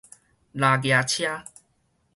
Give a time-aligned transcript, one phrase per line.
[0.55, 1.45] 蟧蜈車